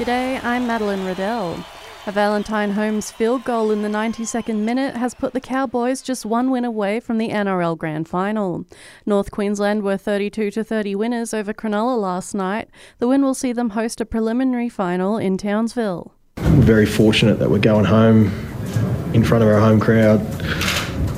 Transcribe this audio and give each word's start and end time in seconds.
G'day, 0.00 0.42
I'm 0.42 0.66
Madeline 0.66 1.04
Riddell. 1.04 1.62
A 2.06 2.12
Valentine 2.12 2.70
Holmes 2.70 3.10
field 3.10 3.44
goal 3.44 3.70
in 3.70 3.82
the 3.82 3.88
92nd 3.90 4.60
minute 4.60 4.96
has 4.96 5.12
put 5.12 5.34
the 5.34 5.42
Cowboys 5.42 6.00
just 6.00 6.24
one 6.24 6.50
win 6.50 6.64
away 6.64 7.00
from 7.00 7.18
the 7.18 7.28
NRL 7.28 7.76
Grand 7.76 8.08
Final. 8.08 8.64
North 9.04 9.30
Queensland 9.30 9.82
were 9.82 9.98
32 9.98 10.52
to 10.52 10.64
30 10.64 10.94
winners 10.94 11.34
over 11.34 11.52
Cronulla 11.52 12.00
last 12.00 12.34
night. 12.34 12.70
The 12.98 13.08
win 13.08 13.20
will 13.20 13.34
see 13.34 13.52
them 13.52 13.68
host 13.68 14.00
a 14.00 14.06
preliminary 14.06 14.70
final 14.70 15.18
in 15.18 15.36
Townsville. 15.36 16.14
We're 16.38 16.62
very 16.62 16.86
fortunate 16.86 17.38
that 17.38 17.50
we're 17.50 17.58
going 17.58 17.84
home 17.84 18.28
in 19.12 19.22
front 19.22 19.44
of 19.44 19.50
our 19.50 19.60
home 19.60 19.80
crowd 19.80 20.20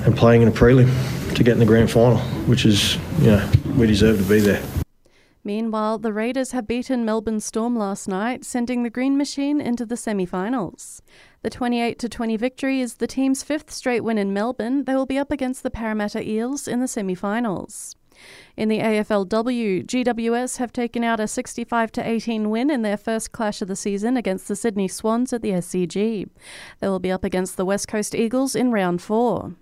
and 0.04 0.16
playing 0.16 0.42
in 0.42 0.48
a 0.48 0.50
prelim 0.50 0.90
to 1.36 1.44
get 1.44 1.52
in 1.52 1.60
the 1.60 1.66
grand 1.66 1.88
final, 1.88 2.18
which 2.48 2.66
is, 2.66 2.96
you 3.20 3.28
know, 3.28 3.52
we 3.76 3.86
deserve 3.86 4.18
to 4.18 4.28
be 4.28 4.40
there. 4.40 4.60
Meanwhile, 5.44 5.98
the 5.98 6.12
Raiders 6.12 6.52
have 6.52 6.68
beaten 6.68 7.04
Melbourne 7.04 7.40
Storm 7.40 7.76
last 7.76 8.06
night, 8.06 8.44
sending 8.44 8.82
the 8.82 8.90
Green 8.90 9.16
Machine 9.16 9.60
into 9.60 9.84
the 9.84 9.96
semi 9.96 10.24
finals. 10.24 11.02
The 11.42 11.50
28 11.50 11.98
20 12.08 12.36
victory 12.36 12.80
is 12.80 12.94
the 12.94 13.08
team's 13.08 13.42
fifth 13.42 13.72
straight 13.72 14.02
win 14.04 14.18
in 14.18 14.32
Melbourne. 14.32 14.84
They 14.84 14.94
will 14.94 15.06
be 15.06 15.18
up 15.18 15.32
against 15.32 15.64
the 15.64 15.70
Parramatta 15.70 16.22
Eels 16.22 16.68
in 16.68 16.78
the 16.78 16.86
semi 16.86 17.16
finals. 17.16 17.96
In 18.56 18.68
the 18.68 18.78
AFLW, 18.78 19.84
GWS 19.84 20.58
have 20.58 20.72
taken 20.72 21.02
out 21.02 21.18
a 21.18 21.26
65 21.26 21.90
18 21.98 22.50
win 22.50 22.70
in 22.70 22.82
their 22.82 22.96
first 22.96 23.32
clash 23.32 23.62
of 23.62 23.68
the 23.68 23.74
season 23.74 24.16
against 24.16 24.46
the 24.46 24.54
Sydney 24.54 24.86
Swans 24.86 25.32
at 25.32 25.42
the 25.42 25.50
SCG. 25.50 26.28
They 26.78 26.88
will 26.88 27.00
be 27.00 27.10
up 27.10 27.24
against 27.24 27.56
the 27.56 27.64
West 27.64 27.88
Coast 27.88 28.14
Eagles 28.14 28.54
in 28.54 28.70
round 28.70 29.02
four. 29.02 29.54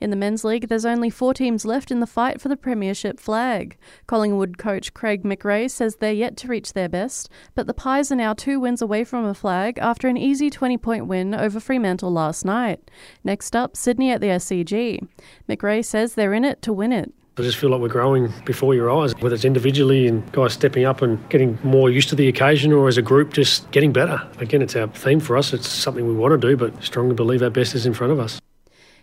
In 0.00 0.10
the 0.10 0.16
men's 0.16 0.44
league, 0.44 0.68
there's 0.68 0.84
only 0.84 1.10
four 1.10 1.34
teams 1.34 1.64
left 1.64 1.90
in 1.90 2.00
the 2.00 2.06
fight 2.06 2.40
for 2.40 2.48
the 2.48 2.56
premiership 2.56 3.18
flag. 3.18 3.76
Collingwood 4.06 4.58
coach 4.58 4.94
Craig 4.94 5.22
McRae 5.22 5.70
says 5.70 5.96
they're 5.96 6.12
yet 6.12 6.36
to 6.38 6.48
reach 6.48 6.72
their 6.72 6.88
best, 6.88 7.28
but 7.54 7.66
the 7.66 7.74
Pies 7.74 8.12
are 8.12 8.16
now 8.16 8.32
two 8.32 8.60
wins 8.60 8.82
away 8.82 9.04
from 9.04 9.24
a 9.24 9.34
flag 9.34 9.78
after 9.78 10.08
an 10.08 10.16
easy 10.16 10.50
20 10.50 10.78
point 10.78 11.06
win 11.06 11.34
over 11.34 11.60
Fremantle 11.60 12.12
last 12.12 12.44
night. 12.44 12.90
Next 13.24 13.54
up, 13.54 13.76
Sydney 13.76 14.10
at 14.10 14.20
the 14.20 14.28
SCG. 14.28 15.06
McRae 15.48 15.84
says 15.84 16.14
they're 16.14 16.34
in 16.34 16.44
it 16.44 16.62
to 16.62 16.72
win 16.72 16.92
it. 16.92 17.12
I 17.38 17.42
just 17.42 17.58
feel 17.58 17.70
like 17.70 17.80
we're 17.80 17.86
growing 17.86 18.32
before 18.44 18.74
your 18.74 18.90
eyes, 18.90 19.14
whether 19.20 19.36
it's 19.36 19.44
individually 19.44 20.08
and 20.08 20.30
guys 20.32 20.54
stepping 20.54 20.84
up 20.84 21.02
and 21.02 21.26
getting 21.28 21.56
more 21.62 21.88
used 21.88 22.08
to 22.08 22.16
the 22.16 22.26
occasion 22.26 22.72
or 22.72 22.88
as 22.88 22.98
a 22.98 23.02
group 23.02 23.32
just 23.32 23.70
getting 23.70 23.92
better. 23.92 24.20
Again, 24.40 24.60
it's 24.60 24.74
our 24.74 24.88
theme 24.88 25.20
for 25.20 25.36
us. 25.36 25.52
It's 25.52 25.68
something 25.68 26.04
we 26.04 26.14
want 26.14 26.40
to 26.40 26.48
do, 26.48 26.56
but 26.56 26.82
strongly 26.82 27.14
believe 27.14 27.40
our 27.40 27.50
best 27.50 27.76
is 27.76 27.86
in 27.86 27.94
front 27.94 28.12
of 28.12 28.18
us. 28.18 28.40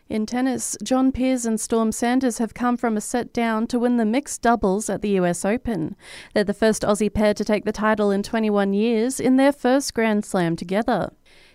In 0.07 0.27
tennis, 0.27 0.77
John 0.83 1.11
Peers 1.11 1.47
and 1.47 1.59
Storm 1.59 1.91
Sanders 1.91 2.37
have 2.37 2.53
come 2.53 2.77
from 2.77 2.95
a 2.95 3.01
set 3.01 3.33
down 3.33 3.65
to 3.67 3.79
win 3.79 3.97
the 3.97 4.05
mixed 4.05 4.43
doubles 4.43 4.87
at 4.87 5.01
the 5.01 5.17
US 5.21 5.43
Open. 5.43 5.95
They're 6.33 6.43
the 6.43 6.53
first 6.53 6.83
Aussie 6.83 7.11
pair 7.11 7.33
to 7.33 7.43
take 7.43 7.65
the 7.65 7.71
title 7.71 8.11
in 8.11 8.21
21 8.21 8.73
years 8.73 9.19
in 9.19 9.37
their 9.37 9.51
first 9.51 9.95
Grand 9.95 10.23
Slam 10.23 10.55
together. 10.55 11.11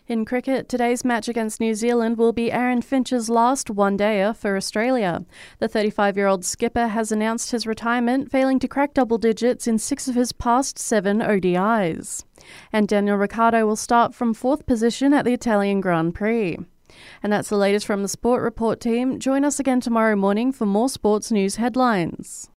In 0.09 0.25
cricket, 0.25 0.69
today's 0.69 1.05
match 1.05 1.28
against 1.28 1.61
New 1.61 1.77
Zealand 1.77 2.19
will 2.19 2.33
be 2.33 2.51
Aaron 2.51 2.83
Finch's 2.83 3.31
last 3.31 3.71
one 3.71 3.97
dayer 3.97 4.34
for 4.34 4.56
Australia. 4.56 5.25
The 5.61 5.69
35 5.69 6.17
year 6.17 6.27
old 6.27 6.45
skipper 6.45 6.89
has 6.89 7.12
announced 7.12 7.53
his 7.53 7.69
retirement, 7.69 8.33
failing 8.33 8.59
to 8.59 8.67
crack 8.67 8.95
double 8.95 9.19
digits 9.19 9.69
in 9.69 9.78
six 9.78 10.09
of 10.09 10.17
his 10.17 10.33
past 10.33 10.77
seven 10.77 11.21
ODIs. 11.21 12.25
And 12.73 12.89
Daniel 12.89 13.17
Ricciardo 13.17 13.65
will 13.65 13.77
start 13.77 14.12
from 14.12 14.34
fourth 14.34 14.67
position 14.67 15.15
at 15.15 15.25
the 15.25 15.33
Italian 15.33 15.81
Grand 15.81 16.17
Prix. 16.17 16.59
And 17.22 17.33
that's 17.33 17.48
the 17.48 17.56
latest 17.56 17.86
from 17.86 18.02
the 18.02 18.08
Sport 18.08 18.42
Report 18.42 18.80
team. 18.80 19.19
Join 19.19 19.44
us 19.44 19.60
again 19.60 19.80
tomorrow 19.80 20.16
morning 20.16 20.52
for 20.52 20.66
more 20.66 20.88
sports 20.88 21.30
news 21.30 21.56
headlines. 21.56 22.48